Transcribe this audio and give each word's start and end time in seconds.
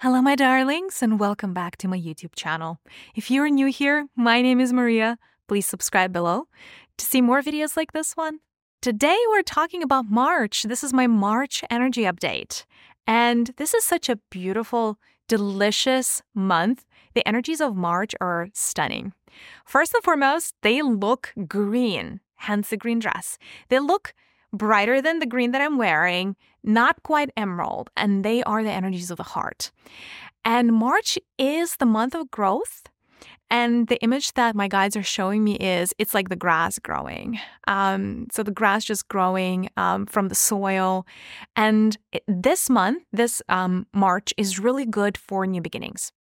Hello, 0.00 0.20
my 0.20 0.34
darlings, 0.34 1.02
and 1.02 1.18
welcome 1.18 1.54
back 1.54 1.78
to 1.78 1.88
my 1.88 1.98
YouTube 1.98 2.34
channel. 2.36 2.78
If 3.14 3.30
you're 3.30 3.48
new 3.48 3.68
here, 3.68 4.08
my 4.14 4.42
name 4.42 4.60
is 4.60 4.70
Mariya. 4.70 5.16
Please 5.48 5.64
subscribe 5.64 6.12
below 6.12 6.48
to 6.98 7.06
see 7.06 7.22
more 7.22 7.40
videos 7.40 7.78
like 7.78 7.92
this 7.92 8.12
one. 8.12 8.40
Today, 8.82 9.16
we're 9.30 9.40
talking 9.40 9.82
about 9.82 10.04
March. 10.10 10.64
This 10.64 10.84
is 10.84 10.92
my 10.92 11.06
March 11.06 11.64
energy 11.70 12.02
update. 12.02 12.66
And 13.06 13.52
this 13.56 13.72
is 13.72 13.84
such 13.84 14.10
a 14.10 14.20
beautiful, 14.28 14.98
delicious 15.28 16.20
month. 16.34 16.84
The 17.14 17.26
energies 17.26 17.62
of 17.62 17.74
March 17.74 18.14
are 18.20 18.48
stunning. 18.52 19.14
First 19.64 19.94
and 19.94 20.04
foremost, 20.04 20.52
they 20.60 20.82
look 20.82 21.32
green, 21.48 22.20
hence 22.34 22.68
the 22.68 22.76
green 22.76 22.98
dress. 22.98 23.38
They 23.70 23.78
look 23.78 24.12
brighter 24.52 25.00
than 25.02 25.18
the 25.18 25.26
green 25.26 25.52
that 25.52 25.62
I'm 25.62 25.78
wearing, 25.78 26.36
not 26.62 27.02
quite 27.02 27.30
emerald, 27.36 27.90
and 27.96 28.24
they 28.24 28.42
are 28.44 28.62
the 28.62 28.70
energies 28.70 29.10
of 29.10 29.16
the 29.16 29.22
heart. 29.22 29.70
And 30.44 30.72
March 30.72 31.18
is 31.38 31.76
the 31.76 31.86
month 31.86 32.14
of 32.14 32.30
growth. 32.30 32.84
And 33.48 33.86
the 33.86 34.00
image 34.02 34.32
that 34.32 34.56
my 34.56 34.66
guides 34.66 34.96
are 34.96 35.04
showing 35.04 35.44
me 35.44 35.54
is 35.56 35.94
it's 35.98 36.14
like 36.14 36.30
the 36.30 36.36
grass 36.36 36.78
growing. 36.80 37.38
Um, 37.68 38.26
so 38.32 38.42
the 38.42 38.50
grass 38.50 38.84
just 38.84 39.06
growing 39.06 39.70
um, 39.76 40.06
from 40.06 40.28
the 40.28 40.34
soil. 40.34 41.06
And 41.54 41.96
this 42.26 42.68
month, 42.68 43.04
this 43.12 43.42
um, 43.48 43.86
March, 43.92 44.34
is 44.36 44.58
really 44.58 44.84
good 44.84 45.16
for 45.16 45.46
new 45.46 45.60
beginnings. 45.60 46.12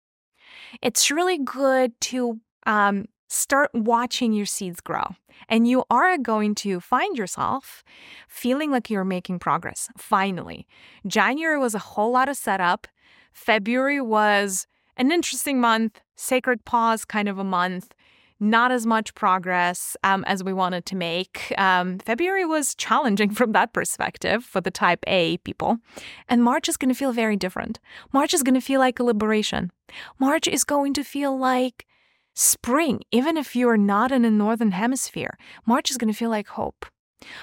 It's 0.82 1.10
really 1.10 1.38
good 1.38 1.98
to 2.02 2.41
um, 2.66 3.06
start 3.28 3.70
watching 3.74 4.33
your 4.33 4.46
seeds 4.46 4.80
grow. 4.80 5.14
And 5.48 5.66
you 5.66 5.84
are 5.91 6.16
going 6.19 6.55
to 6.56 6.80
find 6.80 7.16
yourself 7.16 7.84
feeling 8.28 8.70
like 8.70 8.88
you're 8.88 9.05
making 9.05 9.41
progress, 9.41 9.88
finally. 9.97 10.66
January 11.06 11.59
was 11.59 11.74
a 11.74 11.80
whole 11.80 12.12
lot 12.12 12.28
of 12.28 12.37
setup. 12.37 12.87
February 13.33 14.00
was 14.00 14.66
an 14.97 15.10
interesting 15.10 15.60
month, 15.60 16.00
sacred 16.14 16.64
pause 16.64 17.05
kind 17.05 17.28
of 17.28 17.39
a 17.39 17.44
month. 17.44 17.94
Not 18.41 18.72
as 18.72 18.84
much 18.84 19.14
progress 19.14 19.97
um, 20.03 20.25
as 20.25 20.42
we 20.42 20.53
wanted 20.53 20.84
to 20.86 20.97
make. 20.97 21.55
Um, 21.56 21.98
February 22.00 22.44
was 22.44 22.75
challenging 22.75 23.31
from 23.34 23.53
that 23.53 23.72
perspective 23.72 24.44
for 24.44 24.61
the 24.61 24.72
type 24.72 25.05
A 25.06 25.38
people. 25.38 25.78
And 26.28 26.42
March 26.42 26.69
is 26.69 26.77
going 26.77 26.92
to 26.92 26.98
feel 26.98 27.12
very 27.12 27.36
different. 27.36 27.78
March 28.12 28.34
is 28.34 28.42
going 28.42 28.55
to 28.55 28.61
feel 28.61 28.81
like 28.81 28.98
a 28.98 29.05
liberation. 29.05 29.70
March 30.19 30.48
is 30.48 30.64
going 30.64 30.94
to 30.94 31.05
feel 31.05 31.36
like 31.38 31.86
Spring, 32.34 33.00
even 33.12 33.36
if 33.36 33.54
you're 33.54 33.77
not 33.77 34.10
in 34.10 34.22
the 34.22 34.30
northern 34.30 34.72
hemisphere, 34.72 35.38
March 35.66 35.90
is 35.90 35.96
going 35.96 36.12
to 36.12 36.18
feel 36.18 36.30
like 36.30 36.48
hope. 36.48 36.86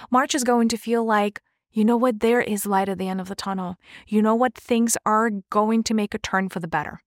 March 0.10 0.36
is 0.36 0.44
going 0.44 0.68
to 0.68 0.78
feel 0.78 1.06
like, 1.06 1.42
you 1.72 1.86
know 1.86 1.96
what, 1.96 2.20
there 2.20 2.42
is 2.42 2.66
light 2.66 2.90
at 2.90 2.98
the 2.98 3.08
end 3.08 3.22
of 3.22 3.30
the 3.30 3.36
tunnel. 3.36 3.78
You 4.08 4.22
know 4.22 4.36
what, 4.36 4.54
things 4.56 4.98
are 5.06 5.32
going 5.50 5.84
to 5.84 5.94
make 5.94 6.14
a 6.14 6.20
turn 6.20 6.50
for 6.50 6.60
the 6.60 6.68
better. 6.68 7.00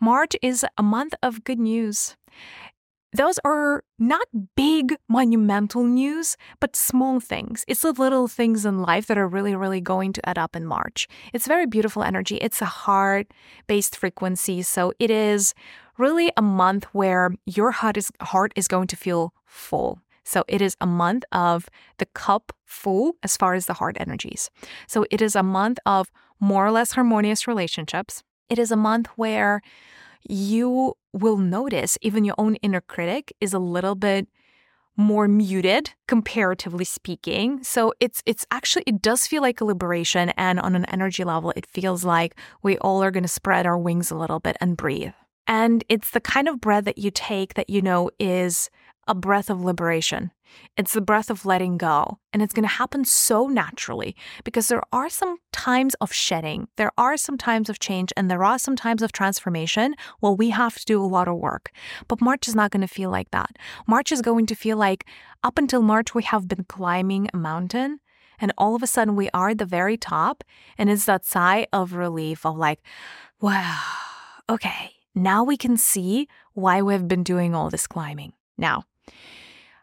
March 0.00 0.34
is 0.42 0.66
a 0.76 0.82
month 0.82 1.14
of 1.22 1.44
good 1.44 1.60
news. 1.60 2.16
Those 3.12 3.40
are 3.44 3.82
not 3.98 4.26
big, 4.56 4.96
monumental 5.08 5.82
news, 5.82 6.36
but 6.60 6.76
small 6.76 7.18
things. 7.18 7.64
It's 7.66 7.82
the 7.82 7.92
little 7.92 8.28
things 8.28 8.64
in 8.64 8.82
life 8.82 9.06
that 9.06 9.18
are 9.18 9.26
really, 9.26 9.56
really 9.56 9.80
going 9.80 10.12
to 10.12 10.28
add 10.28 10.38
up 10.38 10.54
in 10.54 10.64
March. 10.64 11.08
It's 11.32 11.48
very 11.48 11.66
beautiful 11.66 12.04
energy. 12.04 12.36
It's 12.36 12.62
a 12.62 12.66
heart 12.66 13.32
based 13.66 13.96
frequency. 13.96 14.62
So 14.62 14.92
it 15.00 15.10
is 15.10 15.54
really 16.00 16.32
a 16.36 16.42
month 16.42 16.84
where 16.92 17.30
your 17.46 17.70
heart 17.70 17.96
is, 17.96 18.10
heart 18.20 18.52
is 18.56 18.66
going 18.66 18.88
to 18.88 18.96
feel 18.96 19.32
full. 19.44 20.00
So 20.24 20.44
it 20.48 20.62
is 20.62 20.76
a 20.80 20.86
month 20.86 21.24
of 21.32 21.68
the 21.98 22.06
cup 22.06 22.52
full 22.64 23.14
as 23.22 23.36
far 23.36 23.54
as 23.54 23.66
the 23.66 23.74
heart 23.74 23.96
energies. 23.98 24.50
So 24.86 25.04
it 25.10 25.20
is 25.20 25.34
a 25.36 25.42
month 25.42 25.78
of 25.86 26.10
more 26.40 26.66
or 26.66 26.70
less 26.70 26.92
harmonious 26.92 27.46
relationships. 27.46 28.22
It 28.48 28.58
is 28.58 28.70
a 28.70 28.76
month 28.76 29.08
where 29.16 29.60
you 30.28 30.94
will 31.12 31.38
notice 31.38 31.98
even 32.02 32.24
your 32.24 32.34
own 32.38 32.56
inner 32.56 32.80
critic 32.80 33.32
is 33.40 33.52
a 33.52 33.58
little 33.58 33.94
bit 33.94 34.28
more 34.96 35.28
muted 35.28 35.92
comparatively 36.06 36.84
speaking 36.84 37.62
so 37.62 37.94
it's 38.00 38.22
it's 38.26 38.44
actually 38.50 38.82
it 38.86 39.00
does 39.00 39.26
feel 39.26 39.40
like 39.40 39.60
a 39.60 39.64
liberation 39.64 40.28
and 40.30 40.60
on 40.60 40.74
an 40.74 40.84
energy 40.86 41.24
level 41.24 41.54
it 41.56 41.64
feels 41.64 42.04
like 42.04 42.36
we 42.62 42.76
all 42.78 43.02
are 43.02 43.10
going 43.10 43.22
to 43.22 43.28
spread 43.28 43.64
our 43.64 43.78
wings 43.78 44.10
a 44.10 44.16
little 44.16 44.40
bit 44.40 44.56
and 44.60 44.76
breathe 44.76 45.12
and 45.46 45.84
it's 45.88 46.10
the 46.10 46.20
kind 46.20 46.48
of 46.48 46.60
breath 46.60 46.84
that 46.84 46.98
you 46.98 47.10
take 47.10 47.54
that 47.54 47.70
you 47.70 47.82
know 47.82 48.10
is 48.18 48.70
a 49.08 49.14
breath 49.14 49.50
of 49.50 49.60
liberation. 49.60 50.30
It's 50.76 50.92
the 50.92 51.00
breath 51.00 51.30
of 51.30 51.44
letting 51.44 51.78
go. 51.78 52.18
And 52.32 52.42
it's 52.42 52.52
going 52.52 52.64
to 52.64 52.68
happen 52.68 53.04
so 53.04 53.46
naturally 53.46 54.16
because 54.44 54.68
there 54.68 54.82
are 54.92 55.08
some 55.08 55.38
times 55.52 55.94
of 55.94 56.12
shedding, 56.12 56.68
there 56.76 56.92
are 56.96 57.16
some 57.16 57.38
times 57.38 57.68
of 57.68 57.78
change, 57.78 58.12
and 58.16 58.30
there 58.30 58.44
are 58.44 58.58
some 58.58 58.76
times 58.76 59.02
of 59.02 59.12
transformation. 59.12 59.94
Well, 60.20 60.36
we 60.36 60.50
have 60.50 60.76
to 60.76 60.84
do 60.84 61.02
a 61.02 61.06
lot 61.06 61.28
of 61.28 61.36
work. 61.36 61.70
But 62.08 62.20
March 62.20 62.48
is 62.48 62.54
not 62.54 62.70
going 62.70 62.82
to 62.82 62.88
feel 62.88 63.10
like 63.10 63.30
that. 63.30 63.56
March 63.86 64.12
is 64.12 64.22
going 64.22 64.46
to 64.46 64.54
feel 64.54 64.76
like 64.76 65.06
up 65.42 65.58
until 65.58 65.82
March, 65.82 66.14
we 66.14 66.22
have 66.22 66.48
been 66.48 66.64
climbing 66.64 67.28
a 67.32 67.36
mountain. 67.36 68.00
And 68.38 68.52
all 68.56 68.74
of 68.74 68.82
a 68.82 68.86
sudden, 68.86 69.16
we 69.16 69.28
are 69.34 69.50
at 69.50 69.58
the 69.58 69.66
very 69.66 69.96
top. 69.96 70.44
And 70.78 70.88
it's 70.88 71.04
that 71.04 71.26
sigh 71.26 71.66
of 71.72 71.92
relief 71.92 72.46
of 72.46 72.56
like, 72.56 72.80
wow, 73.40 73.82
okay, 74.48 74.92
now 75.14 75.44
we 75.44 75.56
can 75.56 75.76
see 75.76 76.28
why 76.54 76.82
we've 76.82 77.08
been 77.08 77.22
doing 77.22 77.54
all 77.54 77.70
this 77.70 77.86
climbing. 77.86 78.32
Now, 78.56 78.84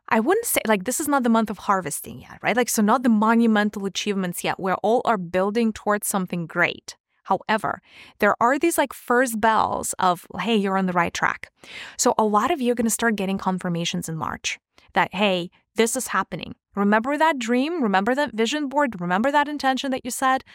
I 0.10 0.20
wouldn't 0.20 0.46
say 0.46 0.62
like 0.66 0.86
this 0.86 1.00
is 1.00 1.08
not 1.08 1.24
the 1.24 1.30
month 1.30 1.50
of 1.50 1.58
harvesting 1.58 2.22
yet, 2.22 2.40
right? 2.42 2.56
Like, 2.56 2.70
so 2.70 2.82
not 2.82 3.04
the 3.04 3.10
monumental 3.10 3.86
achievements 3.86 4.44
yet. 4.44 4.60
We're 4.60 4.76
all 4.76 5.02
are 5.06 5.18
building 5.18 5.74
towards 5.74 6.08
something 6.08 6.46
great. 6.46 6.96
However, 7.24 7.82
there 8.20 8.36
are 8.40 8.58
these 8.58 8.78
like 8.78 8.94
first 8.94 9.42
bells 9.42 9.94
of, 10.00 10.26
hey, 10.40 10.56
you're 10.56 10.78
on 10.78 10.86
the 10.86 10.94
right 10.94 11.14
track. 11.14 11.52
So 11.98 12.14
a 12.18 12.24
lot 12.24 12.52
of 12.52 12.62
you 12.62 12.72
are 12.72 12.76
going 12.76 12.86
to 12.86 12.92
start 12.92 13.18
getting 13.18 13.38
confirmations 13.38 14.08
in 14.08 14.16
March 14.16 14.60
that, 14.94 15.14
hey, 15.14 15.52
this 15.76 15.98
is 15.98 16.08
happening. 16.08 16.56
Remember 16.74 17.18
that 17.18 17.38
dream? 17.38 17.84
Remember 17.84 18.16
that 18.16 18.34
vision 18.34 18.70
board? 18.70 19.02
Remember 19.02 19.30
that 19.30 19.50
intention 19.50 19.92
that 19.92 20.06
you 20.06 20.12
said 20.12 20.46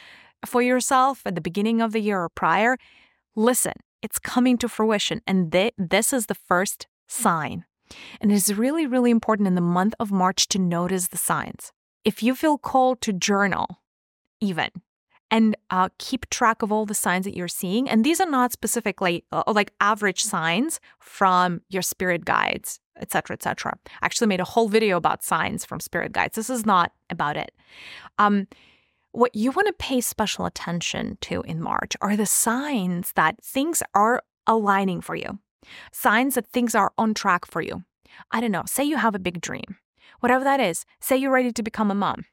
for 0.47 0.63
yourself 0.63 1.21
at 1.27 1.35
the 1.35 1.43
beginning 1.43 1.83
of 1.83 1.93
the 1.93 2.01
year 2.01 2.23
or 2.23 2.31
prior? 2.31 2.79
Listen, 3.37 3.75
it's 4.03 4.19
coming 4.19 4.59
to 4.59 4.69
fruition. 4.69 5.23
And 5.27 5.51
th- 5.53 5.75
this 5.79 6.13
is 6.13 6.27
the 6.27 6.35
first 6.35 6.87
sign. 7.09 7.65
And 8.21 8.33
it 8.33 8.35
is 8.35 8.55
really, 8.55 8.87
really 8.87 9.11
important 9.11 9.47
in 9.47 9.55
the 9.55 9.61
month 9.61 9.95
of 10.01 10.11
March 10.11 10.49
to 10.49 10.59
notice 10.59 11.09
the 11.09 11.19
signs. 11.19 11.73
If 12.05 12.23
you 12.23 12.35
feel 12.35 12.59
called 12.59 13.01
to 13.03 13.13
journal, 13.13 13.81
even, 14.41 14.71
and 15.31 15.57
uh, 15.71 15.89
keep 15.99 16.29
track 16.29 16.63
of 16.63 16.71
all 16.71 16.85
the 16.85 16.95
signs 16.95 17.25
that 17.25 17.37
you're 17.37 17.49
seeing, 17.49 17.89
and 17.89 18.05
these 18.05 18.21
are 18.21 18.29
not 18.29 18.53
specifically 18.53 19.25
uh, 19.33 19.43
like 19.47 19.73
average 19.81 20.23
signs 20.23 20.81
from 20.99 21.63
your 21.69 21.83
spirit 21.83 22.25
guides, 22.25 22.81
etc., 23.01 23.35
etc. 23.35 23.73
I 24.03 24.07
actually 24.07 24.27
made 24.27 24.41
a 24.41 24.45
whole 24.45 24.69
video 24.69 24.97
about 24.97 25.23
signs 25.23 25.65
from 25.65 25.81
spirit 25.81 26.13
guides. 26.13 26.37
This 26.37 26.51
is 26.51 26.67
not 26.67 26.93
about 27.09 27.37
it. 27.37 27.53
Um, 28.19 28.47
what 29.13 29.35
you 29.35 29.51
want 29.53 29.69
to 29.69 29.75
pay 29.75 30.01
special 30.01 30.47
attention 30.47 31.19
to 31.23 31.43
in 31.43 31.61
March 31.61 31.97
are 32.01 32.17
the 32.17 32.27
signs 32.27 33.13
that 33.13 33.43
things 33.43 33.83
are 33.95 34.23
aligning 34.47 35.01
for 35.01 35.15
you, 35.15 35.39
signs 35.93 36.35
that 36.35 36.49
things 36.49 36.75
are 36.75 36.93
on 36.99 37.15
track 37.15 37.47
for 37.47 37.61
you. 37.61 37.85
I 38.31 38.41
don't 38.41 38.51
know, 38.51 38.65
say 38.67 38.85
you 38.85 38.97
have 38.97 39.15
a 39.15 39.21
big 39.21 39.41
dream, 39.41 39.77
whatever 40.21 40.45
that 40.45 40.61
is, 40.61 40.85
say 41.01 41.17
you're 41.17 41.31
ready 41.31 41.53
to 41.53 41.63
become 41.63 41.91
a 41.91 41.95
mom. 41.95 42.25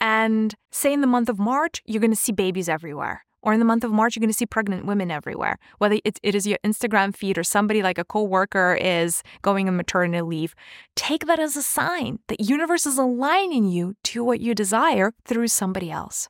And 0.00 0.54
say 0.70 0.92
in 0.92 1.00
the 1.00 1.06
month 1.06 1.28
of 1.28 1.38
March, 1.38 1.82
you're 1.84 2.00
going 2.00 2.10
to 2.10 2.16
see 2.16 2.32
babies 2.32 2.68
everywhere. 2.68 3.24
Or 3.44 3.52
in 3.52 3.58
the 3.58 3.66
month 3.66 3.84
of 3.84 3.92
March, 3.92 4.16
you're 4.16 4.22
going 4.22 4.30
to 4.30 4.36
see 4.36 4.46
pregnant 4.46 4.86
women 4.86 5.10
everywhere. 5.10 5.58
Whether 5.76 5.98
it, 6.02 6.18
it 6.22 6.34
is 6.34 6.46
your 6.46 6.58
Instagram 6.64 7.14
feed 7.14 7.36
or 7.36 7.44
somebody 7.44 7.82
like 7.82 7.98
a 7.98 8.04
coworker 8.04 8.76
is 8.80 9.22
going 9.42 9.68
on 9.68 9.76
maternity 9.76 10.22
leave, 10.22 10.54
take 10.96 11.26
that 11.26 11.38
as 11.38 11.54
a 11.54 11.62
sign 11.62 12.20
that 12.28 12.40
universe 12.40 12.86
is 12.86 12.96
aligning 12.96 13.68
you 13.68 13.96
to 14.04 14.24
what 14.24 14.40
you 14.40 14.54
desire 14.54 15.12
through 15.26 15.48
somebody 15.48 15.90
else. 15.90 16.28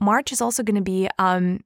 March 0.00 0.32
is 0.32 0.40
also 0.40 0.64
going 0.64 0.74
to 0.74 0.82
be 0.82 1.08
um, 1.20 1.60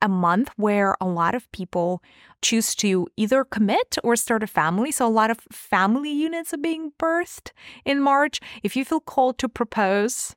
a 0.00 0.08
month 0.08 0.50
where 0.56 0.94
a 1.00 1.06
lot 1.06 1.34
of 1.34 1.50
people 1.50 2.00
choose 2.42 2.76
to 2.76 3.08
either 3.16 3.44
commit 3.44 3.98
or 4.04 4.14
start 4.14 4.44
a 4.44 4.46
family. 4.46 4.92
So, 4.92 5.04
a 5.04 5.08
lot 5.08 5.30
of 5.30 5.40
family 5.50 6.12
units 6.12 6.54
are 6.54 6.58
being 6.58 6.92
birthed 6.96 7.50
in 7.84 8.00
March. 8.00 8.38
If 8.62 8.76
you 8.76 8.84
feel 8.84 9.00
called 9.00 9.38
to 9.38 9.48
propose, 9.48 10.36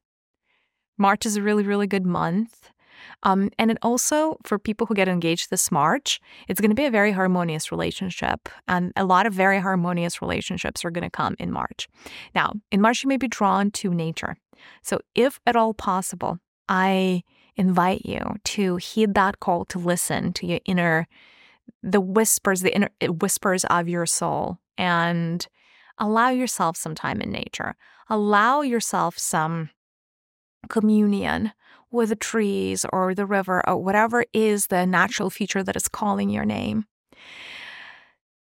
March 0.97 1.25
is 1.25 1.37
a 1.37 1.41
really, 1.43 1.63
really 1.63 1.87
good 1.87 2.05
month. 2.05 2.71
Um, 3.23 3.49
and 3.57 3.71
it 3.71 3.77
also, 3.81 4.37
for 4.43 4.57
people 4.59 4.87
who 4.87 4.93
get 4.93 5.07
engaged 5.07 5.49
this 5.49 5.71
March, 5.71 6.19
it's 6.47 6.61
going 6.61 6.71
to 6.71 6.75
be 6.75 6.85
a 6.85 6.91
very 6.91 7.11
harmonious 7.11 7.71
relationship. 7.71 8.49
And 8.67 8.93
a 8.95 9.05
lot 9.05 9.25
of 9.25 9.33
very 9.33 9.59
harmonious 9.59 10.21
relationships 10.21 10.85
are 10.85 10.91
going 10.91 11.03
to 11.03 11.09
come 11.09 11.35
in 11.39 11.51
March. 11.51 11.87
Now, 12.35 12.53
in 12.71 12.81
March, 12.81 13.03
you 13.03 13.07
may 13.07 13.17
be 13.17 13.27
drawn 13.27 13.71
to 13.71 13.93
nature. 13.93 14.37
So, 14.81 14.99
if 15.15 15.39
at 15.45 15.55
all 15.55 15.73
possible, 15.73 16.39
I 16.67 17.23
invite 17.55 18.05
you 18.05 18.35
to 18.43 18.77
heed 18.77 19.15
that 19.15 19.39
call 19.39 19.65
to 19.65 19.79
listen 19.79 20.33
to 20.33 20.47
your 20.47 20.59
inner, 20.65 21.07
the 21.83 22.01
whispers, 22.01 22.61
the 22.61 22.73
inner 22.73 22.89
whispers 23.01 23.65
of 23.65 23.89
your 23.89 24.05
soul, 24.05 24.59
and 24.77 25.47
allow 25.97 26.29
yourself 26.29 26.77
some 26.77 26.95
time 26.95 27.21
in 27.21 27.31
nature. 27.31 27.75
Allow 28.09 28.61
yourself 28.61 29.17
some 29.17 29.69
communion 30.69 31.51
with 31.91 32.09
the 32.09 32.15
trees 32.15 32.85
or 32.91 33.13
the 33.13 33.25
river 33.25 33.67
or 33.67 33.77
whatever 33.77 34.25
is 34.33 34.67
the 34.67 34.85
natural 34.85 35.29
feature 35.29 35.63
that 35.63 35.75
is 35.75 35.87
calling 35.87 36.29
your 36.29 36.45
name. 36.45 36.85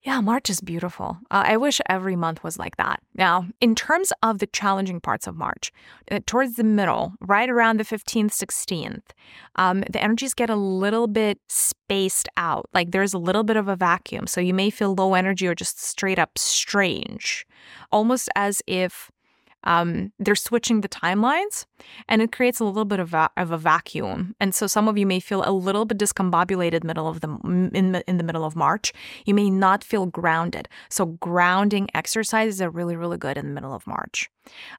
Yeah, 0.05 0.21
March 0.21 0.51
is 0.51 0.61
beautiful. 0.61 1.17
Uh, 1.31 1.45
I 1.47 1.57
wish 1.57 1.81
every 1.89 2.15
month 2.15 2.45
was 2.45 2.59
like 2.59 2.77
that. 2.77 3.01
Now, 3.15 3.47
in 3.63 3.75
terms 3.75 4.13
of 4.23 4.39
the 4.39 4.47
challenging 4.47 5.01
parts 5.01 5.27
of 5.27 5.35
March, 5.35 5.73
uh, 6.11 6.21
towards 6.27 6.57
the 6.57 6.65
middle, 6.65 7.15
right 7.23 7.49
around 7.49 7.81
the 7.81 7.85
15th, 7.85 8.33
16th, 8.33 9.01
um, 9.57 9.83
the 9.91 10.03
energies 10.03 10.35
get 10.35 10.51
a 10.51 10.57
little 10.57 11.07
bit 11.07 11.41
spaced 11.49 12.29
out. 12.37 12.69
Like 12.75 12.91
there's 12.91 13.15
a 13.15 13.19
little 13.19 13.45
bit 13.45 13.57
of 13.57 13.67
a 13.67 13.77
vacuum. 13.77 14.27
So 14.27 14.43
you 14.43 14.53
may 14.53 14.69
feel 14.69 14.95
low 14.95 15.15
energy 15.15 15.47
or 15.47 15.55
just 15.55 15.83
straight 15.83 16.19
up 16.19 16.37
strange, 16.37 17.47
almost 17.91 18.29
as 18.37 18.61
if 18.67 19.11
um, 19.65 20.13
they're 20.19 20.35
switching 20.35 20.81
the 20.81 20.89
timelines 20.89 21.67
and 22.09 22.23
it 22.23 22.33
creates 22.33 22.61
a 22.61 22.65
little 22.65 22.85
bit 22.85 23.01
of, 23.01 23.09
va- 23.09 23.31
of 23.37 23.51
a 23.51 23.59
vacuum. 23.59 24.35
And 24.41 24.55
so 24.55 24.67
some 24.67 24.89
of 24.89 24.97
you 24.97 25.07
may 25.07 25.21
feel 25.21 25.43
a 25.45 25.53
little 25.53 25.85
bit 25.85 25.99
discombobulated 25.99 26.85
middle 26.85 27.09
of 27.09 27.21
the 27.21 27.29
in 27.75 27.93
the, 27.93 28.05
in 28.09 28.19
the 28.19 28.25
middle 28.25 28.45
of 28.45 28.57
March. 28.57 28.93
You 29.27 29.35
may 29.35 29.51
not 29.51 29.83
feel 29.83 30.07
grounded. 30.07 30.69
So 30.89 31.07
grounding 31.07 31.89
exercises 31.95 32.61
are 32.61 32.71
really 32.71 32.97
really 32.97 33.19
good 33.19 33.37
in 33.37 33.47
the 33.47 33.53
middle 33.53 33.75
of 33.75 33.87
March. 33.87 34.31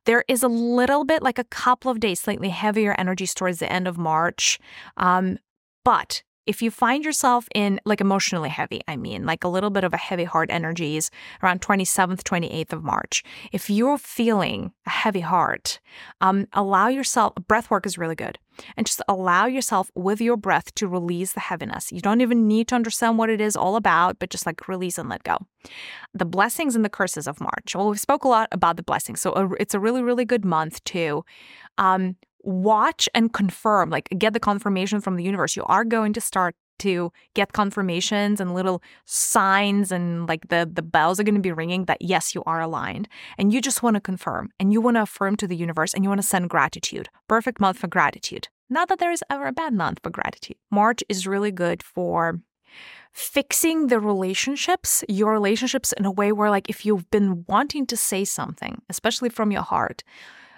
There 0.06 0.24
is 0.28 0.44
a 0.44 0.48
little 0.48 1.04
bit 1.04 1.22
like 1.22 1.40
a 1.40 1.44
couple 1.46 1.92
of 1.92 2.00
days 2.00 2.20
slightly 2.20 2.50
heavier 2.50 2.96
energies 2.98 3.34
towards 3.34 3.60
the 3.60 3.72
end 3.72 3.88
of 3.88 3.98
March. 3.98 4.60
Um, 4.98 5.40
but 5.84 6.24
if 6.46 6.62
you 6.62 6.72
find 6.72 7.04
yourself 7.04 7.48
in 7.56 7.80
like 7.86 8.02
emotionally 8.02 8.50
heavy, 8.50 8.82
I 8.88 8.98
mean, 8.98 9.26
like 9.26 9.44
a 9.44 9.48
little 9.48 9.70
bit 9.70 9.84
of 9.84 9.94
a 9.94 9.98
heavy 9.98 10.24
heart 10.24 10.50
energies 10.52 11.10
around 11.42 11.62
27th, 11.62 12.22
28th 12.22 12.74
of 12.74 12.84
March, 12.84 13.24
if 13.52 13.70
you're 13.70 13.98
feeling 13.98 14.72
a 14.86 14.90
heavy 14.90 15.22
heart, 15.22 15.80
um, 16.22 16.48
allow 16.54 16.88
yourself, 16.88 17.34
breath 17.48 17.70
work 17.70 17.86
is 17.86 17.98
really 17.98 18.16
good. 18.16 18.38
And 18.78 18.88
just 18.88 19.02
allow 19.10 19.48
yourself 19.48 19.92
with 19.96 20.22
your 20.22 20.38
breath 20.38 20.74
to 20.76 20.88
release 20.88 21.34
the 21.34 21.42
heaviness. 21.42 21.92
You 21.92 22.00
don't 22.00 22.22
even 22.22 22.48
need 22.48 22.70
to 22.70 22.76
understand 22.76 23.18
what 23.18 23.30
it 23.30 23.42
is 23.42 23.58
all 23.58 23.76
about, 23.76 24.18
but 24.18 24.30
just 24.30 24.46
like 24.46 24.70
release 24.70 24.98
and 24.98 25.10
let 25.10 25.24
go. 25.24 25.38
The 26.14 26.26
blessings 26.26 26.74
and 26.74 26.86
the 26.86 26.90
curses 26.90 27.28
of 27.28 27.42
March. 27.42 27.76
Well, 27.76 27.90
we 27.90 27.98
spoke 27.98 28.24
a 28.24 28.30
lot 28.30 28.48
about 28.54 28.78
the 28.78 28.84
blessings. 28.84 29.20
So 29.20 29.56
it's 29.60 29.74
a 29.74 29.80
really, 29.80 30.02
really 30.02 30.24
good 30.24 30.46
month 30.46 30.82
to 30.86 31.26
um, 31.78 32.16
watch 32.46 33.10
and 33.14 33.34
confirm, 33.34 33.90
like 33.90 34.08
get 34.18 34.34
the 34.34 34.40
confirmation 34.40 35.02
from 35.02 35.16
the 35.16 35.24
universe. 35.24 35.56
You 35.56 35.64
are 35.66 35.84
going 35.84 36.14
to 36.14 36.22
start 36.22 36.56
to 36.80 37.12
get 37.34 37.54
confirmations 37.54 38.42
and 38.42 38.54
little 38.54 38.82
signs 39.06 39.92
and 39.92 40.28
like 40.28 40.50
the 40.50 40.70
the 40.72 40.82
bells 40.82 41.20
are 41.20 41.24
going 41.24 41.36
to 41.36 41.42
be 41.42 41.52
ringing 41.52 41.86
that 41.86 42.02
yes 42.02 42.36
you 42.36 42.44
are 42.46 42.62
aligned. 42.62 43.08
And 43.38 43.54
you 43.54 43.62
just 43.62 43.82
want 43.82 43.96
to 43.96 44.02
confirm 44.02 44.50
and 44.60 44.74
you 44.74 44.82
want 44.82 44.98
to 44.98 45.04
affirm 45.04 45.36
to 45.38 45.48
the 45.48 45.56
universe 45.56 45.94
and 45.94 46.04
you 46.04 46.10
want 46.10 46.22
to 46.22 46.28
send 46.28 46.50
gratitude. 46.50 47.10
Perfect 47.28 47.60
month 47.60 47.78
for 47.80 47.88
gratitude. 47.88 48.50
Not 48.70 48.90
that 48.90 49.00
there 49.00 49.12
is 49.12 49.24
ever 49.30 49.48
a 49.48 49.54
bad 49.54 49.74
month 49.74 50.00
for 50.04 50.10
gratitude. 50.10 50.58
March 50.72 51.04
is 51.08 51.28
really 51.28 51.52
good 51.52 51.84
for 51.84 52.40
fixing 53.12 53.88
the 53.88 54.00
relationships, 54.00 55.04
your 55.08 55.32
relationships 55.32 55.94
in 55.94 56.04
a 56.04 56.12
way 56.12 56.32
where, 56.32 56.50
like, 56.50 56.70
if 56.70 56.86
you've 56.86 57.10
been 57.12 57.46
wanting 57.48 57.86
to 57.88 57.96
say 57.96 58.26
something, 58.26 58.82
especially 58.90 59.30
from 59.30 59.52
your 59.52 59.62
heart, 59.62 60.04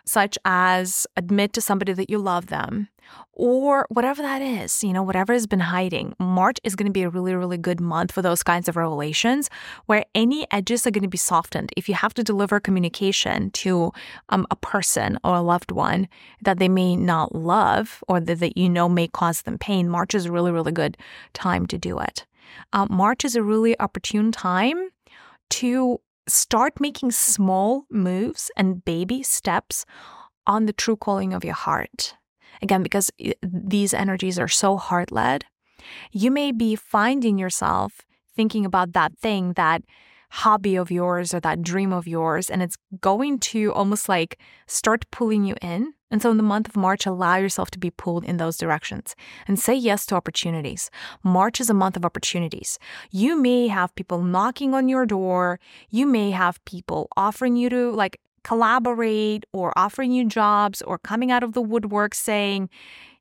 such 0.08 0.38
as 0.46 1.06
admit 1.16 1.54
to 1.54 1.62
somebody 1.62 1.94
that 1.94 2.10
you 2.10 2.18
love 2.18 2.48
them 2.48 2.90
or 3.34 3.86
whatever 3.90 4.22
that 4.22 4.42
is, 4.42 4.84
you 4.84 4.92
know, 4.92 5.04
whatever 5.04 5.34
has 5.34 5.48
been 5.48 5.60
hiding. 5.60 6.14
March 6.20 6.58
is 6.64 6.76
going 6.76 6.88
to 6.88 6.92
be 6.92 7.04
a 7.04 7.10
really, 7.10 7.36
really 7.36 7.58
good 7.58 7.80
month 7.80 8.12
for 8.12 8.22
those 8.22 8.44
kinds 8.44 8.68
of 8.68 8.76
revelations 8.76 9.50
where 9.86 10.06
any 10.16 10.48
edges 10.52 10.86
are 10.86 10.92
going 10.92 11.04
to 11.04 11.08
be 11.08 11.18
softened. 11.18 11.72
If 11.78 11.88
you 11.88 11.96
have 11.96 12.14
to 12.16 12.24
deliver 12.24 12.60
communication 12.60 13.52
to 13.52 13.92
um, 14.30 14.48
a 14.52 14.56
person 14.56 15.18
or 15.24 15.36
a 15.36 15.42
loved 15.42 15.72
one 15.72 16.08
that 16.42 16.60
they 16.60 16.70
may 16.70 16.96
not 16.96 17.36
love 17.36 18.04
or 18.08 18.20
that, 18.20 18.40
that 18.40 18.58
you 18.58 18.70
know 18.70 18.90
may 18.90 19.08
cause 19.08 19.44
them 19.44 19.58
pain, 19.58 19.90
March 19.90 20.16
is 20.16 20.26
a 20.26 20.32
really, 20.32 20.52
really 20.52 20.72
good 20.72 20.98
time 21.34 21.66
to 21.68 21.78
do 21.78 22.00
it. 22.00 22.26
Uh, 22.74 22.88
March 22.90 23.24
is 23.26 23.36
a 23.36 23.44
really 23.44 23.80
opportune 23.80 24.32
time 24.32 24.90
to 25.50 26.00
start 26.28 26.80
making 26.80 27.12
small 27.12 27.86
moves 27.90 28.52
and 28.58 28.84
baby 28.84 29.24
steps 29.24 29.86
on 30.46 30.66
the 30.66 30.74
true 30.74 30.96
calling 30.96 31.34
of 31.34 31.44
your 31.44 31.54
heart. 31.54 32.16
Again, 32.62 32.84
because 32.84 33.12
these 33.42 33.94
energies 33.94 34.40
are 34.40 34.48
so 34.48 34.78
heart 34.78 35.12
led, 35.12 35.46
you 36.12 36.32
may 36.32 36.52
be 36.52 36.76
finding 36.76 37.38
yourself 37.38 38.02
thinking 38.36 38.66
about 38.66 38.94
that 38.94 39.18
thing, 39.18 39.54
that 39.54 39.84
hobby 40.30 40.76
of 40.76 40.92
yours 40.92 41.34
or 41.34 41.40
that 41.40 41.62
dream 41.62 41.94
of 41.94 42.08
yours, 42.08 42.50
and 42.50 42.62
it's 42.62 42.78
going 43.00 43.40
to 43.40 43.72
almost 43.74 44.10
like 44.10 44.40
start 44.68 45.10
pulling 45.12 45.44
you 45.44 45.56
in 45.62 45.94
and 46.10 46.22
so, 46.22 46.32
in 46.32 46.38
the 46.38 46.44
month 46.44 46.70
of 46.70 46.78
March, 46.78 47.06
allow 47.06 47.36
yourself 47.36 47.70
to 47.72 47.80
be 47.80 47.92
pulled 47.92 48.24
in 48.24 48.38
those 48.38 48.58
directions 48.58 49.14
and 49.46 49.60
say 49.60 49.76
yes 49.76 50.06
to 50.06 50.16
opportunities. 50.16 50.90
March 51.22 51.60
is 51.60 51.70
a 51.70 51.74
month 51.74 51.98
of 51.98 52.06
opportunities. 52.06 52.80
You 53.12 53.36
may 53.36 53.68
have 53.68 53.94
people 53.96 54.24
knocking 54.24 54.74
on 54.74 54.88
your 54.88 55.06
door. 55.06 55.60
You 55.90 56.06
may 56.06 56.32
have 56.32 56.64
people 56.64 57.10
offering 57.18 57.58
you 57.58 57.70
to 57.70 57.92
like 57.92 58.22
collaborate 58.48 59.46
or 59.52 59.74
offering 59.76 60.14
you 60.14 60.24
jobs 60.24 60.82
or 60.84 60.98
coming 60.98 61.32
out 61.32 61.44
of 61.44 61.52
the 61.52 61.62
woodwork 61.62 62.16
saying, 62.16 62.70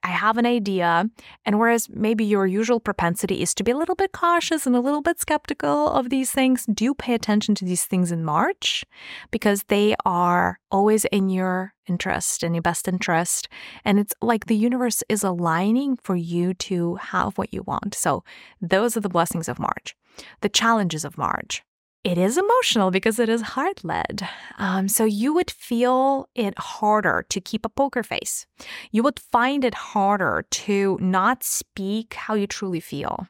I 0.05 0.11
have 0.11 0.39
an 0.39 0.47
idea. 0.47 1.11
And 1.45 1.59
whereas 1.59 1.89
maybe 1.91 2.25
your 2.25 2.47
usual 2.47 2.79
propensity 2.79 3.43
is 3.43 3.53
to 3.57 3.65
be 3.65 3.73
a 3.73 3.77
little 3.77 3.97
bit 3.97 4.13
cautious 4.13 4.69
and 4.69 4.77
a 4.77 4.81
little 4.81 5.03
bit 5.03 5.19
skeptical 5.19 5.91
of 5.91 6.11
these 6.11 6.31
things, 6.31 6.65
do 6.73 6.95
pay 6.95 7.13
attention 7.13 7.57
to 7.57 7.65
these 7.65 7.85
things 7.85 8.13
in 8.13 8.25
March 8.25 8.85
because 9.33 9.65
they 9.65 9.97
are 10.05 10.61
always 10.71 11.05
in 11.07 11.29
your 11.29 11.75
interest, 11.89 12.45
in 12.45 12.55
your 12.55 12.63
best 12.63 12.87
interest. 12.87 13.49
And 13.85 13.99
it's 13.99 14.15
like 14.23 14.47
the 14.47 14.55
universe 14.55 15.03
is 15.09 15.25
aligning 15.25 15.97
for 16.05 16.15
you 16.15 16.55
to 16.55 16.95
have 16.97 17.37
what 17.37 17.53
you 17.53 17.65
want. 17.65 17.97
So 17.97 18.23
those 18.61 18.97
are 18.97 19.01
the 19.01 19.09
blessings 19.09 19.49
of 19.49 19.59
March. 19.59 19.97
The 20.41 20.49
challenges 20.49 21.05
of 21.05 21.19
March 21.19 21.65
it 22.07 22.19
is 22.19 22.39
emotional 22.39 22.93
because 22.93 23.19
it 23.19 23.29
is 23.29 23.43
heart 23.43 23.83
led. 23.83 24.29
Um, 24.59 24.87
so 24.87 25.05
you 25.05 25.35
would 25.35 25.51
feel 25.51 26.29
it 26.37 26.57
harder 26.57 27.27
to 27.31 27.41
keep 27.41 27.67
a 27.67 27.69
poker 27.69 28.05
face. 28.05 28.47
You 28.93 29.03
would 29.03 29.19
find 29.19 29.65
it 29.65 29.75
harder 29.75 30.45
to 30.49 30.99
not 31.01 31.43
speak 31.43 32.15
how 32.15 32.35
you 32.35 32.47
truly 32.47 32.79
feel. 32.79 33.27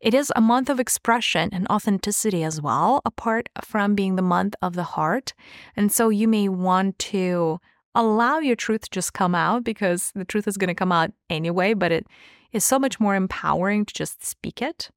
It 0.00 0.14
is 0.14 0.32
a 0.34 0.40
month 0.40 0.68
of 0.68 0.80
expression 0.80 1.50
and 1.52 1.68
authenticity 1.68 2.42
as 2.42 2.60
well, 2.60 3.02
apart 3.04 3.48
from 3.62 3.94
being 3.94 4.16
the 4.16 4.22
month 4.36 4.56
of 4.60 4.74
the 4.74 4.82
heart. 4.82 5.32
And 5.76 5.92
so 5.92 6.08
you 6.08 6.26
may 6.26 6.48
want 6.48 6.98
to 7.10 7.60
allow 7.94 8.40
your 8.40 8.56
truth 8.56 8.80
to 8.80 8.90
just 8.90 9.12
come 9.12 9.36
out 9.36 9.62
because 9.62 10.10
the 10.16 10.24
truth 10.24 10.48
is 10.48 10.56
going 10.56 10.74
to 10.74 10.74
come 10.74 10.90
out 10.90 11.12
anyway, 11.30 11.72
but 11.72 11.92
it 11.92 12.08
is 12.50 12.64
so 12.64 12.80
much 12.80 12.98
more 12.98 13.14
empowering 13.14 13.84
to 13.84 13.94
just 13.94 14.26
speak 14.26 14.60
it. 14.60 14.90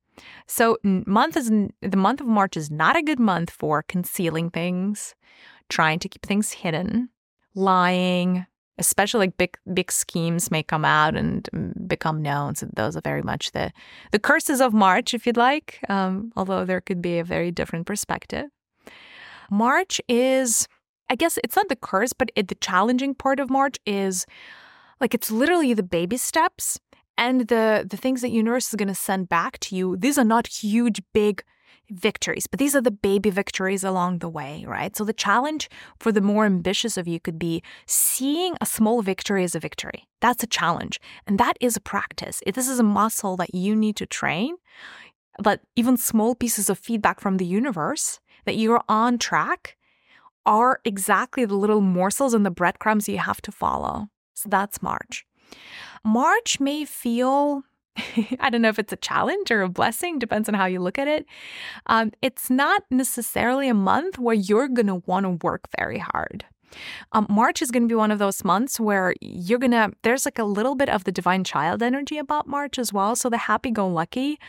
So 0.47 0.77
month 0.83 1.37
is 1.37 1.49
the 1.49 1.97
month 1.97 2.21
of 2.21 2.27
March 2.27 2.57
is 2.57 2.71
not 2.71 2.95
a 2.95 3.03
good 3.03 3.19
month 3.19 3.49
for 3.49 3.83
concealing 3.83 4.49
things, 4.49 5.15
trying 5.69 5.99
to 5.99 6.09
keep 6.09 6.25
things 6.25 6.51
hidden, 6.51 7.09
lying, 7.53 8.45
especially 8.77 9.27
like 9.27 9.37
big 9.37 9.57
big 9.73 9.91
schemes 9.91 10.51
may 10.51 10.63
come 10.63 10.85
out 10.85 11.15
and 11.15 11.47
mm, 11.53 11.87
become 11.87 12.21
known. 12.21 12.55
So 12.55 12.67
those 12.75 12.95
are 12.95 13.01
very 13.01 13.21
much 13.21 13.51
the 13.51 13.71
the 14.11 14.19
curses 14.19 14.61
of 14.61 14.73
March, 14.73 15.13
if 15.13 15.25
you'd 15.25 15.37
like. 15.37 15.79
Um, 15.89 16.31
although 16.35 16.65
there 16.65 16.81
could 16.81 17.01
be 17.01 17.19
a 17.19 17.23
very 17.23 17.51
different 17.51 17.85
perspective. 17.85 18.45
March 19.51 20.01
is, 20.07 20.67
I 21.09 21.15
guess, 21.15 21.37
it's 21.43 21.55
not 21.55 21.69
the 21.69 21.75
curse, 21.75 22.13
but 22.13 22.31
it, 22.35 22.47
the 22.47 22.55
challenging 22.55 23.13
part 23.13 23.39
of 23.39 23.49
March 23.49 23.77
is 23.85 24.25
like 24.99 25.13
it's 25.13 25.31
literally 25.31 25.73
the 25.73 25.83
baby 25.83 26.17
steps 26.17 26.79
and 27.17 27.47
the 27.47 27.85
the 27.89 27.97
things 27.97 28.21
that 28.21 28.29
universe 28.29 28.67
is 28.67 28.75
going 28.75 28.87
to 28.87 28.95
send 28.95 29.29
back 29.29 29.59
to 29.59 29.75
you 29.75 29.95
these 29.97 30.17
are 30.17 30.23
not 30.25 30.47
huge 30.47 31.01
big 31.13 31.43
victories 31.89 32.47
but 32.47 32.59
these 32.59 32.75
are 32.75 32.81
the 32.81 32.89
baby 32.89 33.29
victories 33.29 33.83
along 33.83 34.19
the 34.19 34.29
way 34.29 34.65
right? 34.67 34.95
So 34.95 35.03
the 35.03 35.13
challenge 35.13 35.69
for 35.99 36.11
the 36.11 36.21
more 36.21 36.45
ambitious 36.45 36.97
of 36.97 37.07
you 37.07 37.19
could 37.19 37.37
be 37.37 37.61
seeing 37.85 38.55
a 38.59 38.65
small 38.65 39.01
victory 39.03 39.43
as 39.43 39.53
a 39.53 39.59
victory. 39.59 40.07
That's 40.19 40.43
a 40.43 40.47
challenge 40.47 40.99
and 41.27 41.39
that 41.39 41.57
is 41.61 41.75
a 41.75 41.81
practice. 41.81 42.41
This 42.53 42.67
is 42.67 42.79
a 42.79 42.83
muscle 42.83 43.37
that 43.37 43.53
you 43.53 43.75
need 43.75 43.95
to 43.97 44.05
train 44.05 44.55
but 45.37 45.61
even 45.75 45.97
small 45.97 46.33
pieces 46.33 46.69
of 46.69 46.79
feedback 46.79 47.19
from 47.19 47.37
the 47.37 47.45
universe 47.45 48.19
that 48.45 48.57
you're 48.57 48.83
on 48.87 49.17
track 49.17 49.75
are 50.45 50.79
exactly 50.85 51.45
the 51.45 51.55
little 51.55 51.81
morsels 51.81 52.33
and 52.33 52.45
the 52.45 52.51
breadcrumbs 52.51 53.09
you 53.09 53.17
have 53.17 53.41
to 53.41 53.51
follow. 53.51 54.07
So 54.33 54.49
that's 54.49 54.81
march 54.81 55.25
March 56.03 56.59
may 56.59 56.85
feel 56.85 57.63
I 58.39 58.49
don't 58.49 58.61
know 58.61 58.69
if 58.69 58.79
it's 58.79 58.93
a 58.93 58.97
challenge 58.97 59.51
or 59.51 59.61
a 59.61 59.69
blessing, 59.69 60.19
depends 60.19 60.49
on 60.49 60.55
how 60.55 60.65
you 60.65 60.79
look 60.79 60.99
at 60.99 61.07
it. 61.07 61.25
Um, 61.87 62.11
it's 62.21 62.49
not 62.49 62.83
necessarily 62.91 63.69
a 63.69 63.73
month 63.73 64.19
where 64.19 64.35
you're 64.35 64.67
going 64.67 64.87
to 64.87 64.95
want 65.05 65.23
to 65.25 65.45
work 65.45 65.67
very 65.77 65.99
hard. 65.99 66.45
Um, 67.11 67.27
March 67.29 67.61
is 67.61 67.71
going 67.71 67.83
to 67.83 67.87
be 67.87 67.95
one 67.95 68.11
of 68.11 68.19
those 68.19 68.43
months 68.43 68.79
where 68.79 69.13
you're 69.21 69.59
going 69.59 69.71
to, 69.71 69.91
there's 70.03 70.25
like 70.25 70.39
a 70.39 70.43
little 70.43 70.75
bit 70.75 70.89
of 70.89 71.03
the 71.03 71.11
divine 71.11 71.43
child 71.43 71.81
energy 71.81 72.17
about 72.17 72.47
March 72.47 72.79
as 72.79 72.91
well. 72.91 73.15
So 73.15 73.29
the 73.29 73.37
happy 73.37 73.71
go 73.71 73.87
lucky. 73.87 74.39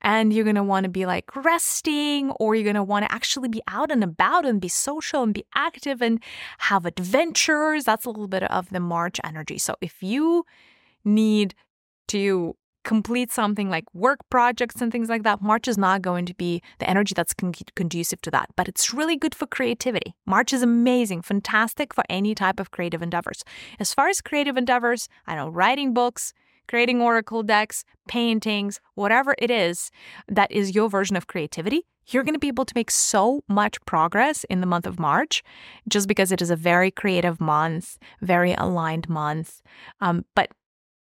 And 0.00 0.32
you're 0.32 0.44
going 0.44 0.56
to 0.56 0.64
want 0.64 0.84
to 0.84 0.90
be 0.90 1.06
like 1.06 1.36
resting, 1.36 2.30
or 2.32 2.56
you're 2.56 2.64
going 2.64 2.74
to 2.74 2.82
want 2.82 3.04
to 3.06 3.12
actually 3.12 3.48
be 3.48 3.62
out 3.68 3.92
and 3.92 4.02
about 4.02 4.44
and 4.44 4.60
be 4.60 4.66
social 4.68 5.22
and 5.22 5.32
be 5.32 5.44
active 5.54 6.02
and 6.02 6.20
have 6.58 6.84
adventures. 6.86 7.84
That's 7.84 8.04
a 8.04 8.10
little 8.10 8.26
bit 8.26 8.42
of 8.44 8.70
the 8.70 8.80
March 8.80 9.20
energy. 9.22 9.58
So 9.58 9.76
if 9.80 10.02
you, 10.02 10.44
need 11.04 11.54
to 12.08 12.56
complete 12.84 13.32
something 13.32 13.70
like 13.70 13.84
work 13.94 14.20
projects 14.30 14.80
and 14.80 14.90
things 14.90 15.08
like 15.08 15.22
that, 15.22 15.40
March 15.40 15.68
is 15.68 15.78
not 15.78 16.02
going 16.02 16.26
to 16.26 16.34
be 16.34 16.62
the 16.78 16.88
energy 16.88 17.14
that's 17.14 17.34
con- 17.34 17.52
conducive 17.76 18.20
to 18.22 18.30
that. 18.30 18.50
But 18.56 18.68
it's 18.68 18.92
really 18.92 19.16
good 19.16 19.34
for 19.34 19.46
creativity. 19.46 20.14
March 20.26 20.52
is 20.52 20.62
amazing, 20.62 21.22
fantastic 21.22 21.94
for 21.94 22.04
any 22.08 22.34
type 22.34 22.60
of 22.60 22.70
creative 22.70 23.02
endeavors. 23.02 23.44
As 23.78 23.94
far 23.94 24.08
as 24.08 24.20
creative 24.20 24.56
endeavors, 24.56 25.08
I 25.26 25.34
know 25.36 25.48
writing 25.48 25.94
books, 25.94 26.32
creating 26.68 27.00
oracle 27.00 27.42
decks, 27.42 27.84
paintings, 28.08 28.80
whatever 28.94 29.34
it 29.38 29.50
is 29.50 29.90
that 30.28 30.50
is 30.50 30.74
your 30.74 30.88
version 30.88 31.16
of 31.16 31.26
creativity, 31.26 31.86
you're 32.06 32.24
going 32.24 32.34
to 32.34 32.38
be 32.38 32.48
able 32.48 32.64
to 32.64 32.72
make 32.74 32.90
so 32.90 33.42
much 33.48 33.80
progress 33.84 34.44
in 34.44 34.60
the 34.60 34.66
month 34.66 34.86
of 34.86 34.98
March 34.98 35.42
just 35.88 36.08
because 36.08 36.32
it 36.32 36.42
is 36.42 36.50
a 36.50 36.56
very 36.56 36.90
creative 36.90 37.40
month, 37.40 37.98
very 38.20 38.54
aligned 38.54 39.08
month. 39.08 39.62
Um, 40.00 40.24
but 40.34 40.50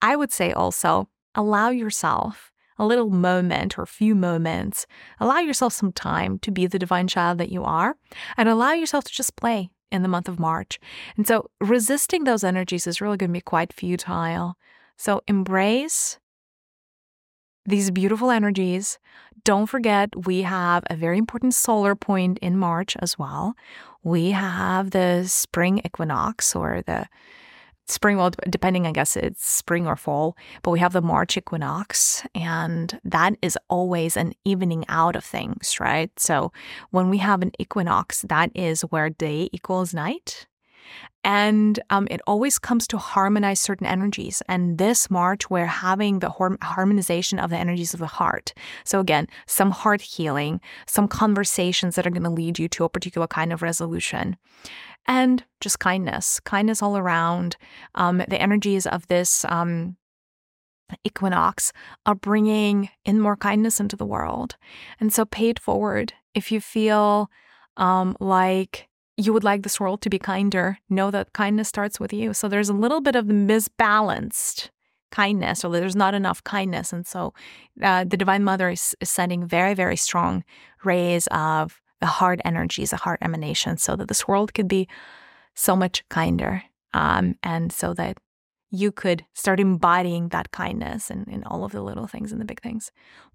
I 0.01 0.17
would 0.17 0.33
say 0.33 0.53
also 0.53 1.09
allow 1.35 1.71
yourself 1.71 2.51
a 2.79 2.87
little 2.87 3.11
moment 3.11 3.79
or 3.79 3.83
a 3.83 3.87
few 3.87 4.15
moments, 4.15 4.87
allow 5.21 5.39
yourself 5.39 5.73
some 5.73 5.93
time 5.93 6.39
to 6.41 6.51
be 6.51 6.67
the 6.67 6.79
divine 6.79 7.07
child 7.07 7.39
that 7.39 7.53
you 7.53 7.63
are, 7.63 7.97
and 8.37 8.49
allow 8.49 8.73
yourself 8.73 9.05
to 9.05 9.13
just 9.13 9.37
play 9.37 9.71
in 9.91 10.03
the 10.03 10.09
month 10.09 10.29
of 10.29 10.41
March. 10.41 10.81
And 11.17 11.27
so 11.27 11.51
resisting 11.61 12.25
those 12.25 12.43
energies 12.43 12.87
is 12.87 13.01
really 13.01 13.19
going 13.19 13.31
to 13.31 13.35
be 13.35 13.41
quite 13.41 13.73
futile. 13.73 14.57
So 14.97 15.21
embrace 15.29 16.19
these 17.67 17.91
beautiful 17.91 18.31
energies. 18.31 18.99
Don't 19.45 19.67
forget, 19.67 20.27
we 20.27 20.43
have 20.43 20.83
a 20.89 20.97
very 20.97 21.19
important 21.19 21.55
solar 21.55 21.95
point 21.95 22.39
in 22.39 22.59
March 22.59 22.97
as 23.01 23.19
well. 23.19 23.55
We 24.03 24.31
have 24.31 24.91
the 24.91 25.25
spring 25.29 25.81
equinox 25.85 26.57
or 26.57 26.83
the 26.87 27.07
spring, 27.87 28.17
well, 28.17 28.31
depending, 28.49 28.87
I 28.87 28.93
guess 28.93 29.17
it's 29.17 29.45
spring 29.45 29.87
or 29.87 29.97
fall, 29.97 30.37
but 30.63 30.71
we 30.71 30.79
have 30.79 30.93
the 30.93 31.03
March 31.03 31.37
equinox, 31.37 32.25
and 32.35 32.99
that 33.05 33.35
is 33.43 33.59
always 33.69 34.17
an 34.17 34.33
evening 34.45 34.85
out 34.89 35.17
of 35.17 35.25
things, 35.25 35.79
right? 35.81 36.11
So 36.19 36.53
when 36.91 37.11
we 37.11 37.19
have 37.19 37.43
an 37.43 37.53
equinox, 37.59 38.23
that 38.23 38.51
is 38.55 38.83
where 38.83 39.11
day 39.11 39.49
equals 39.53 39.95
night. 39.95 40.47
And 41.25 41.79
um, 41.91 42.09
it 42.11 42.21
always 42.27 42.59
comes 42.59 42.89
to 42.89 42.99
harmonize 42.99 43.61
certain 43.61 43.87
energies. 43.87 44.43
And 44.49 44.79
this 44.79 45.09
March, 45.09 45.49
we're 45.49 45.67
having 45.67 46.19
the 46.19 46.31
harmonization 46.61 47.39
of 47.39 47.51
the 47.51 47.57
energies 47.57 47.95
of 47.95 48.01
the 48.01 48.07
heart. 48.07 48.53
So, 48.85 48.99
again, 48.99 49.29
some 49.47 49.71
heart 49.71 50.01
healing, 50.01 50.61
some 50.87 51.07
conversations 51.07 51.95
that 51.95 52.07
are 52.07 52.11
going 52.11 52.25
to 52.25 52.31
lead 52.31 52.59
you 52.59 52.69
to 52.71 52.85
a 52.85 52.89
particular 52.89 53.29
kind 53.29 53.53
of 53.53 53.63
resolution 53.63 54.37
and 55.07 55.45
just 55.61 55.79
kindness, 55.79 56.41
kindness 56.41 56.83
all 56.83 56.97
around. 56.97 57.57
Um, 57.95 58.19
the 58.19 58.41
energies 58.41 58.87
of 58.87 59.07
this 59.09 59.45
um, 59.47 59.97
equinox 61.05 61.73
are 62.07 62.15
bringing 62.15 62.91
in 63.05 63.21
more 63.21 63.37
kindness 63.37 63.81
into 63.81 63.97
the 63.97 64.07
world. 64.07 64.57
And 65.01 65.13
so 65.13 65.25
pay 65.25 65.49
it 65.49 65.59
forward. 65.59 66.13
If 66.35 66.53
you 66.53 66.61
feel 66.61 67.31
um, 67.77 68.17
like 68.21 68.89
you 69.17 69.33
would 69.33 69.45
like 69.45 69.63
this 69.63 69.81
world 69.81 70.01
to 70.03 70.11
be 70.11 70.19
kinder, 70.19 70.79
know 70.89 71.11
that 71.11 71.33
kindness 71.33 71.69
starts 71.69 72.01
with 72.01 72.13
you. 72.13 72.33
So 72.33 72.49
there's 72.49 72.69
a 72.69 72.75
little 72.75 73.01
bit 73.01 73.17
of 73.17 73.27
misbalanced 73.27 74.71
kindness, 75.11 75.65
or 75.65 75.73
there's 75.73 75.97
not 75.97 76.15
enough 76.15 76.43
kindness. 76.45 76.93
And 76.93 77.07
so 77.07 77.35
uh, 77.83 78.05
the 78.05 78.17
Divine 78.17 78.45
Mother 78.45 78.71
is, 78.71 78.97
is 79.01 79.11
sending 79.11 79.47
very, 79.47 79.75
very 79.75 79.97
strong 79.97 80.43
rays 80.85 81.27
of 81.31 81.82
the 82.03 82.07
heart 82.19 82.41
energies, 82.45 82.91
the 82.91 82.97
heart 82.97 83.21
emanations, 83.23 83.83
so 83.83 83.95
that 83.95 84.09
this 84.09 84.27
world 84.27 84.53
could 84.53 84.67
be 84.67 84.89
so 85.55 85.77
much 85.77 86.03
kinder. 86.09 86.65
Um, 86.93 87.37
and 87.43 87.73
so 87.73 87.95
that 87.95 88.19
you 88.73 88.91
could 88.91 89.25
start 89.35 89.61
embodying 89.61 90.31
that 90.31 90.51
kindness 90.51 91.11
in, 91.11 91.25
in 91.31 91.45
all 91.45 91.63
of 91.65 91.73
the 91.73 91.81
little 91.81 92.09
things 92.09 92.33
and 92.33 92.41
the 92.41 92.45
big 92.45 92.61
things. 92.61 92.91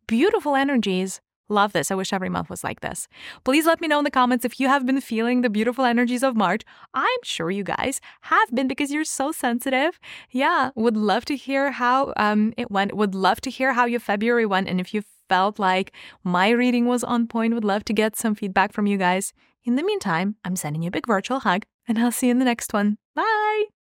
Beautiful 0.06 0.56
energies. 0.56 1.22
Love 1.50 1.72
this. 1.72 1.92
I 1.92 1.96
wish 1.96 2.12
every 2.12 2.28
month 2.28 2.50
was 2.50 2.62
like 2.62 2.82
this. 2.82 3.08
Please 3.46 3.66
let 3.66 3.80
me 3.80 3.88
know 3.88 4.00
in 4.00 4.04
the 4.04 4.12
comments 4.12 4.44
if 4.44 4.60
you 4.60 4.68
have 4.68 4.86
been 4.86 5.00
feeling 5.00 5.42
the 5.42 5.50
beautiful 5.50 5.86
energies 5.86 6.24
of 6.24 6.36
March. 6.36 6.64
I'm 6.94 7.24
sure 7.24 7.50
you 7.50 7.64
guys 7.64 8.02
have 8.24 8.54
been 8.54 8.68
because 8.68 8.92
you're 8.92 9.06
so 9.06 9.32
sensitive. 9.32 9.98
Yeah, 10.30 10.72
would 10.76 10.98
love 10.98 11.24
to 11.26 11.38
hear 11.38 11.72
how 11.72 12.14
um, 12.18 12.54
it 12.58 12.70
went. 12.70 12.98
Would 12.98 13.16
love 13.16 13.40
to 13.42 13.50
hear 13.50 13.72
how 13.74 13.86
your 13.86 14.02
February 14.02 14.46
went 14.46 14.68
and 14.68 14.82
if 14.82 14.94
you 14.94 15.04
felt 15.30 15.60
like 15.60 15.94
my 16.24 16.50
reading 16.50 16.86
was 16.86 17.04
on 17.04 17.28
point. 17.28 17.54
Would 17.54 17.64
love 17.64 17.86
to 17.86 17.94
get 17.94 18.16
some 18.16 18.36
feedback 18.36 18.74
from 18.74 18.88
you 18.88 18.98
guys. 18.98 19.34
In 19.64 19.76
the 19.76 19.84
meantime, 19.84 20.36
I'm 20.46 20.56
sending 20.56 20.84
you 20.84 20.88
a 20.88 20.92
big 20.92 21.08
virtual 21.08 21.40
hug, 21.40 21.66
and 21.88 22.00
I'll 22.00 22.12
see 22.12 22.28
you 22.28 22.32
in 22.32 22.40
the 22.40 22.46
next 22.46 22.74
one. 22.74 22.98
Bye! 23.16 23.77